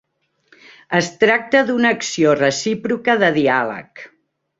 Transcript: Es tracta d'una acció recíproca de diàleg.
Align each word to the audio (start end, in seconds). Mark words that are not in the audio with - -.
Es 0.99 1.09
tracta 1.23 1.61
d'una 1.67 1.91
acció 1.97 2.33
recíproca 2.39 3.17
de 3.25 3.31
diàleg. 3.37 4.03